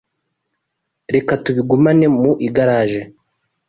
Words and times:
Reka 1.13 1.31
tubigumane 1.43 2.05
mu 2.19 2.31
igaraje. 2.47 3.01